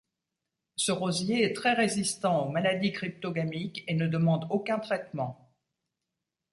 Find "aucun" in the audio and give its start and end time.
4.49-4.79